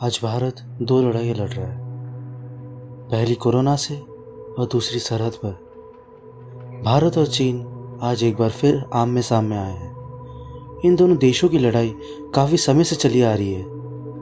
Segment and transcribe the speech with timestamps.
[0.00, 1.78] आज भारत दो लड़ाइयाँ लड़ रहा है।
[3.08, 5.50] पहली कोरोना से और दूसरी सरहद पर।
[6.84, 11.58] भारत और चीन आज एक बार फिर आमने सामने आए हैं। इन दोनों देशों की
[11.58, 11.92] लड़ाई
[12.34, 13.64] काफ़ी समय से चली आ रही है,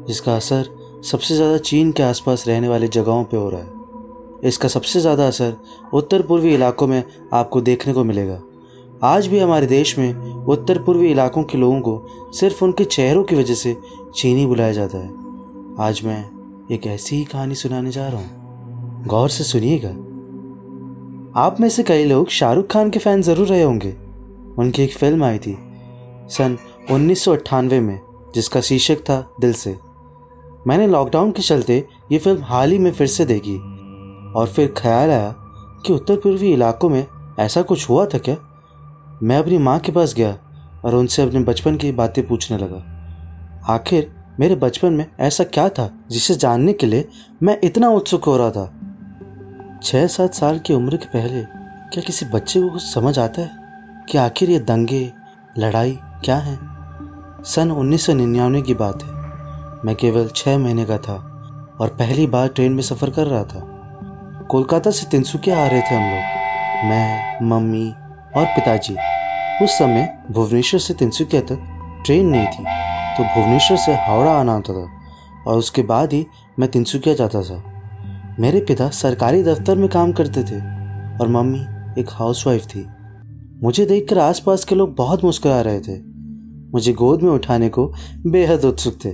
[0.06, 0.69] जिसका असर
[1.04, 5.26] सबसे ज़्यादा चीन के आसपास रहने वाले जगहों पर हो रहा है। इसका सबसे ज़्यादा
[5.26, 5.56] असर
[5.95, 7.02] उत्तर पूर्वी इलाकों में
[7.32, 8.40] आपको देखने को मिलेगा।
[9.04, 13.36] आज भी हमारे देश में उत्तर पूर्वी इलाकों के लोगों को सिर्फ़ उनके चेहरों की
[13.36, 13.76] वजह से
[14.14, 15.27] चीनी बुलाया जाता है।
[15.80, 16.24] आज मैं
[16.72, 19.88] एक ऐसी ही कहानी सुनाने जा रहा हूँ। गौर से सुनिएगा।
[21.41, 23.96] आप में से कई लोग शाहरुख खान के फ़ैन ज़रूर रहे होंगे।
[24.59, 25.59] उनकी एक फ़िल्म आई थी,
[26.30, 26.59] सन
[26.91, 28.00] उन्नीस सौ अट्ठानवे में,
[28.34, 29.78] जिसका शीर्षक था दिल से।
[30.66, 33.56] मैंने लॉकडाउन के चलते ये फ़िल्म हाल ही में फिर से देखी।
[34.33, 35.34] और फिर ख्याल आया
[35.86, 37.06] कि उत्तर पूर्वी इलाकों में
[37.38, 38.36] ऐसा कुछ हुआ था क्या?
[39.22, 40.38] मैं अपनी माँ के पास गया
[40.84, 42.84] और उनसे अपने बचपन की बातें पूछने लगा।
[43.74, 47.09] आखिर मेरे बचपन में ऐसा क्या था जिसे जानने के लिए
[47.42, 48.74] मैं इतना उत्सुक हो रहा था?
[49.83, 51.42] छः सात साल की उम्र के पहले
[51.91, 53.50] क्या किसी बच्चे को कुछ समझ आता है
[54.09, 55.12] कि आखिर ये दंगे,
[55.59, 56.59] लड़ाई क्या है?
[57.44, 59.11] सन उन्नीस सौ निन्यानवे की बात है।
[59.84, 61.14] मैं केवल छः महीने का था
[61.81, 63.61] और पहली बार ट्रेन में सफ़र कर रहा था।
[64.50, 66.22] कोलकाता से तिनसुकिया आ रहे थे हम लोग।
[66.91, 67.91] मैं, मम्मी
[68.36, 68.97] और पिताजी।
[69.64, 71.59] उस समय भुवनेश्वर से तिनसुकिया तक
[72.06, 72.88] ट्रेन नहीं थी।
[73.19, 74.88] तो भुवनेश्वर से हावड़ा आना होता था,
[75.47, 76.27] और उसके बाद ही
[76.58, 77.62] मैं तिनसुकिया जाता था।
[78.41, 80.58] मेरे पिता सरकारी दफ्तर में काम करते थे,
[81.19, 81.58] और मम्मी
[82.00, 82.86] एक हाउसवाइफ थी।
[83.62, 85.97] मुझे देखकर आसपास के लोग बहुत मुस्कुरा रहे थे।
[86.72, 87.86] मुझे गोद में उठाने को
[88.27, 89.10] बेहद उत्सुक थे,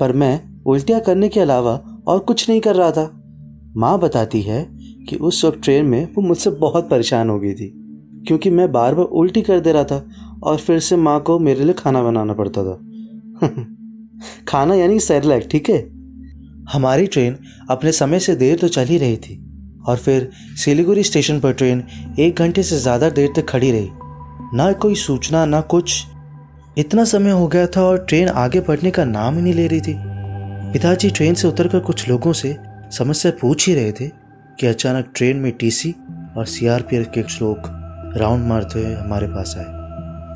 [0.00, 3.10] पर मैं उल्टियाँ करने के अलावा और कुछ नहीं कर रहा था।
[3.76, 4.66] माँ बताती है
[5.08, 7.68] कि उस वक्त ट्रेन में वो मुझसे बहुत परेशान हो गई थी,
[8.26, 10.02] क्योंकि मैं बार बार उल्टी कर दे रहा था,
[10.42, 12.78] और फिर से माँ को मेरे लिए खाना बनाना पड़ता था।
[14.48, 15.78] खाना यानी सैरलैक, ठीक है?
[16.72, 17.36] हमारी ट्रेन
[17.70, 19.36] अपने समय से देर तो चल ही रही थी,
[19.86, 20.30] और फिर
[20.64, 21.82] सिलीगुड़ी स्टेशन पर ट्रेन
[22.18, 23.90] एक घंटे से ज़्यादा देर तक खड़ी रही।
[24.56, 26.04] ना कोई सूचना, ना कुछ।
[26.78, 29.80] इतना समय हो गया था और ट्रेन आगे बढ़ने का नाम ही नहीं ले रही
[29.80, 29.94] थी।
[30.72, 32.56] पिताजी ट्रेन से उतरकर कुछ लोगों से
[32.92, 34.08] समस्या पूछ ही रहे थे
[34.60, 35.94] कि अचानक ट्रेन में टीसी
[36.36, 37.70] और सीआरपीएफ के लोग
[38.16, 39.64] राउंड मारते हुए हमारे पास आए।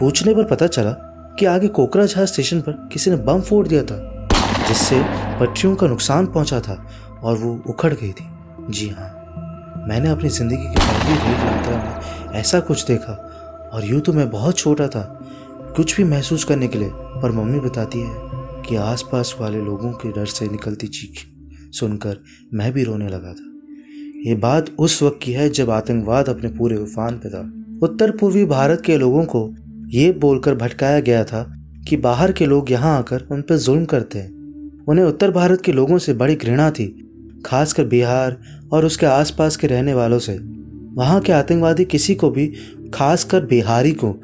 [0.00, 0.90] पूछने पर पता चला
[1.38, 3.96] कि आगे कोकराझार स्टेशन पर किसी ने बम फोड़ दिया था,
[4.68, 5.00] जिससे
[5.40, 6.74] पटरियों का नुकसान पहुँचा था
[7.22, 8.26] और वो उखड़ गई थी।
[8.70, 13.12] जी हाँ मैंने अपनी ज़िंदगी की पहली रेल यात्रा में ऐसा कुछ देखा
[13.74, 15.02] और यूँ तो मैं बहुत छोटा था,
[15.76, 20.10] कुछ भी महसूस करने के लिए, पर मम्मी बताती है कि आसपास वाले लोगों के
[20.12, 21.24] डर से निकलती चीख
[21.74, 22.18] सुनकर
[22.54, 23.44] मैं भी रोने लगा था।
[24.26, 27.40] ये बात उस वक्त की है जब आतंकवाद अपने पूरे उफान पे था।
[27.82, 29.46] उत्तर पूर्वी भारत के लोगों को
[29.88, 31.42] ये बोलकर भटकाया गया था
[31.88, 35.72] कि बाहर के लोग यहाँ आकर उन पर जुल्म करते हैं। उन्हें उत्तर भारत के
[35.72, 36.86] लोगों से बड़ी घृणा थी,
[37.46, 38.36] खासकर बिहार
[38.72, 40.38] और उसके आसपास के रहने वालों से।
[40.94, 42.52] वहाँ के आतंकवादी किसी को भी,
[42.94, 44.14] खासकर बिहारी को,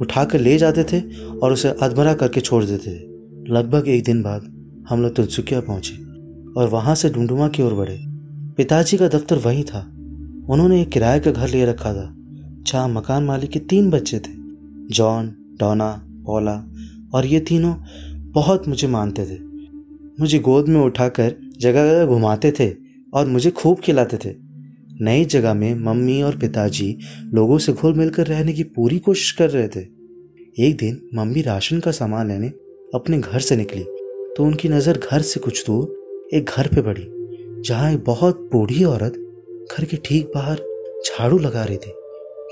[0.00, 1.00] उठाकर ले जाते थे
[1.38, 4.52] और उसे अधमरा करके छोड़ देते थे। लगभग एक दिन बाद
[4.88, 5.96] हम लोग तुलसुकिया पहुँचे
[6.60, 7.98] और वहाँ से डुमडुमा की ओर बढ़े।
[8.56, 9.80] पिताजी का दफ्तर वही था।
[10.48, 12.14] उन्होंने एक किराए का घर ले रखा था,
[12.62, 14.37] जहाँ मकान मालिक के तीन बच्चे थे।
[14.88, 15.26] जॉन,
[15.60, 15.90] डोना,
[16.26, 16.54] पौला
[17.14, 17.74] और ये तीनों
[18.32, 19.38] बहुत मुझे मानते थे।
[20.20, 22.70] मुझे गोद में उठाकर जगह जगह घुमाते थे
[23.12, 24.34] और मुझे खूब खिलाते थे।
[25.00, 26.96] नई जगह में मम्मी और पिताजी
[27.34, 29.80] लोगों से घुल मिलकर रहने की पूरी कोशिश कर रहे थे।
[30.58, 32.48] एक दिन मम्मी राशन का सामान लेने
[32.94, 33.82] अपने घर से निकली
[34.36, 37.04] तो उनकी नज़र घर से कुछ दूर एक घर पे पड़ी,
[37.62, 39.12] जहाँ एक बहुत बूढ़ी औरत
[39.70, 40.62] घर के ठीक बाहर
[41.06, 41.92] झाड़ू लगा रही थी।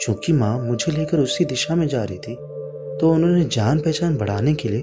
[0.00, 2.34] चूँकि माँ मुझे लेकर उसी दिशा में जा रही थी
[3.00, 4.82] तो उन्होंने जान पहचान बढ़ाने के लिए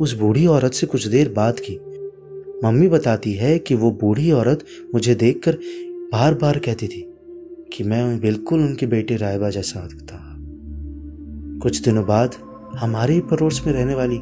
[0.00, 1.78] उस बूढ़ी औरत से कुछ देर बात की।
[2.64, 4.64] मम्मी बताती है कि वो बूढ़ी औरत
[4.94, 5.58] मुझे देखकर
[6.12, 7.04] बार बार कहती थी
[7.72, 10.18] कि मैं बिल्कुल उनके बेटे रायबा जैसा दिखता
[11.62, 12.34] कुछ दिनों बाद
[12.76, 14.16] हमारे ही पड़ोस में रहने वाली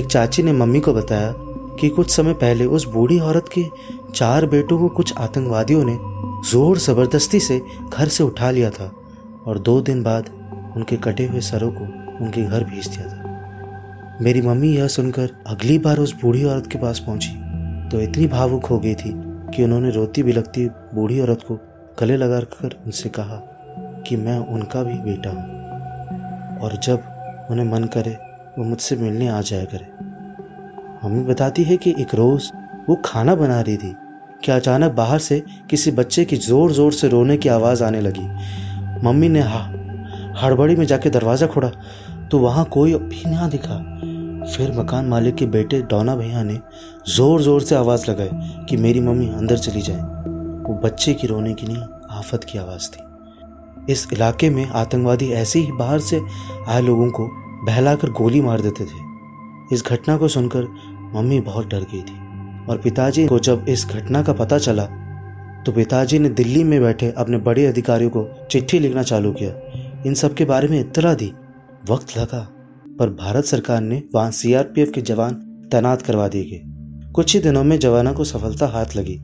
[0.00, 1.34] एक चाची ने मम्मी को बताया
[1.80, 3.64] कि कुछ समय पहले उस बूढ़ी औरत के
[4.14, 5.96] चार बेटों को कुछ आतंकवादियों ने
[6.50, 7.60] ज़ोर ज़बरदस्ती से
[7.92, 8.92] घर से उठा लिया था।
[9.46, 10.28] और दो दिन बाद
[10.76, 11.84] उनके कटे हुए सरों को
[12.24, 16.78] उनके घर भेज दिया था। मेरी मम्मी यह सुनकर अगली बार उस बूढ़ी औरत के
[16.78, 17.32] पास पहुँची
[17.88, 19.12] तो इतनी भावुक हो गई थी
[19.54, 21.58] कि उन्होंने रोती बिलकती बूढ़ी औरत को
[22.00, 23.40] गले लगा कर उनसे कहा
[24.06, 28.16] कि मैं उनका भी बेटा हूँ और जब उन्हें मन करे
[28.58, 29.86] वो मुझसे मिलने आ जाया करे।
[31.04, 32.50] मम्मी बताती है कि एक रोज़
[32.88, 33.94] वो खाना बना रही थी
[34.44, 38.26] कि अचानक बाहर से किसी बच्चे की ज़ोर ज़ोर से रोने की आवाज़ आने लगी।
[39.04, 39.60] मम्मी ने हा,
[40.42, 41.68] हड़बड़ी में जाके दरवाज़ा खोला
[42.30, 43.76] तो वहाँ कोई भी ना दिखा।
[44.46, 46.58] फिर मकान मालिक के बेटे डोना भैया ने
[47.08, 50.00] ज़ोर ज़ोर से आवाज़ लगाई कि मेरी मम्मी अंदर चली जाए।
[50.66, 55.58] वो बच्चे की रोने की नहीं आफत की आवाज़ थी। इस इलाके में आतंकवादी ऐसे
[55.58, 56.20] ही बाहर से
[56.68, 57.28] आए लोगों को
[57.66, 59.02] बहलाकर गोली मार देते थे।
[59.74, 60.68] इस घटना को सुनकर
[61.14, 64.88] मम्मी बहुत डर गई थी और पिताजी को जब इस घटना का पता चला
[65.66, 69.52] तो पिताजी ने दिल्ली में बैठे अपने बड़े अधिकारियों को चिट्ठी लिखना चालू किया।
[70.06, 71.32] इन सब के बारे में इतला दी।
[71.90, 72.48] वक्त लगा,
[72.98, 75.34] पर भारत सरकार ने वहाँ सीआरपीएफ के जवान
[75.72, 76.60] तैनात करवा दिए गए।
[77.12, 79.20] कुछ ही दिनों में जवानों को सफलता हाथ लगी,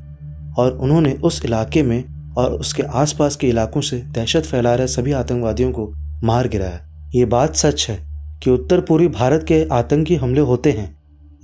[0.59, 2.05] और उन्होंने उस इलाके में
[2.35, 5.93] और उसके आसपास के इलाकों से दहशत फैला रहे सभी आतंकवादियों को
[6.25, 7.99] मार गिराया। ये बात सच है
[8.43, 10.95] कि उत्तर पूर्वी भारत के आतंकी हमले होते हैं,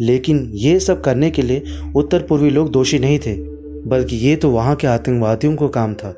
[0.01, 1.63] लेकिन ये सब करने के लिए
[1.97, 3.56] उत्तर पूर्वी लोग दोषी नहीं थे।
[3.87, 6.09] बल्कि ये तो वहाँ के आतंकवादियों को काम था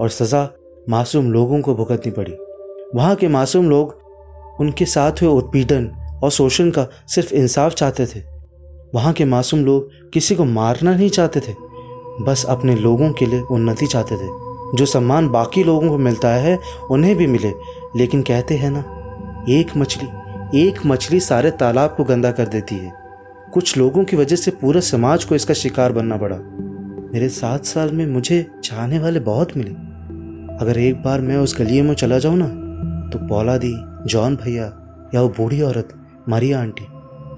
[0.00, 0.48] और सज़ा
[0.88, 2.32] मासूम लोगों को भुगतनी पड़ी।
[2.94, 3.98] वहाँ के मासूम लोग
[4.60, 5.90] उनके साथ हुए उत्पीड़न
[6.24, 8.20] और शोषण का सिर्फ़ इंसाफ चाहते थे।
[8.94, 11.54] वहाँ के मासूम लोग किसी को मारना नहीं चाहते थे,
[12.24, 14.28] बस अपने लोगों के लिए उन्नति चाहते थे।
[14.76, 16.58] जो सम्मान बाकी लोगों को मिलता है,
[16.90, 17.52] उन्हें भी मिले।
[17.96, 18.84] लेकिन कहते हैं ना,
[19.48, 20.08] एक मछली
[20.54, 22.92] एक मछली सारे तालाब को गंदा कर देती है।
[23.54, 26.36] कुछ लोगों की वजह से पूरे समाज को इसका शिकार बनना पड़ा।
[27.14, 29.70] मेरे सात साल में मुझे चाहने वाले बहुत मिले।
[30.56, 32.46] अगर एक बार मैं उस गलिए में चला जाऊँ ना
[33.08, 33.72] तो पौला दी
[34.06, 34.64] जॉन भैया
[35.14, 35.88] या वो बूढ़ी औरत,
[36.28, 36.86] मारिया आंटी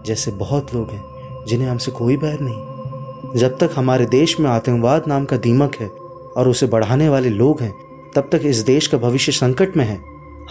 [0.06, 1.02] जैसे बहुत लोग हैं,
[1.48, 5.88] जिन्हें हमसे कोई बैर नहीं। जब तक हमारे देश में आतंकवाद नाम का दीमक है
[6.36, 7.74] और उसे बढ़ाने वाले लोग हैं,
[8.16, 9.98] तब तक इस देश का भविष्य संकट में है।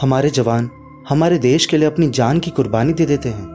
[0.02, 0.70] हमारे जवान
[1.10, 3.54] हमारे देश के लिए अपनी जान की कुर्बानी दे देते हैं।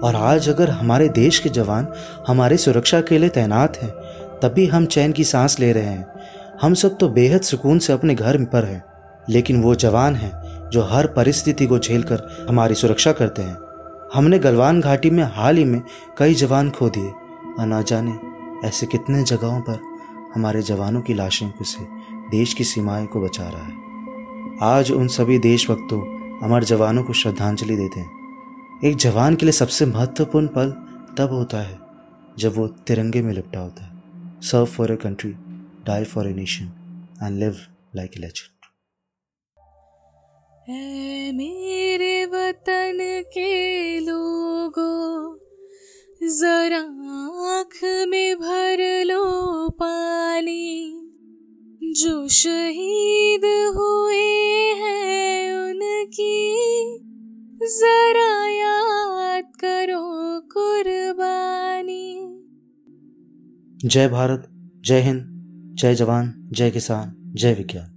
[0.00, 1.86] और आज अगर हमारे देश के जवान
[2.28, 4.01] हमारी सुरक्षा के लिए तैनात हैं
[4.42, 6.06] तभी हम चैन की सांस ले रहे हैं।
[6.62, 8.84] हम सब तो बेहद सुकून से अपने घर पर हैं,
[9.30, 10.32] लेकिन वो जवान हैं
[10.70, 13.56] जो हर परिस्थिति को झेल कर हमारी सुरक्षा करते हैं।
[14.14, 15.82] हमने गलवान घाटी में हाल ही में
[16.18, 17.12] कई जवान खो दिए।
[17.58, 18.18] और ना जाने
[18.68, 19.80] ऐसे कितने जगहों पर
[20.34, 21.84] हमारे जवानों की लाशें से
[22.30, 23.72] देश की सीमाएँ को बचा रहा है।
[24.62, 26.00] आज उन सभी देशभक्तों
[26.42, 28.10] अमर जवानों को श्रद्धांजलि देते हैं।
[28.84, 30.70] एक जवान के लिए सबसे महत्वपूर्ण पल
[31.18, 31.78] तब होता है
[32.38, 33.91] जब वो तिरंगे में लिपटा होता है।
[34.42, 35.36] serve for a country,
[35.84, 36.72] die for a nation,
[37.20, 38.50] and live like a legend.
[63.84, 64.48] जय भारत
[64.84, 65.24] जय हिंद
[65.78, 67.91] जय जवान जय किसान जय विज्ञान।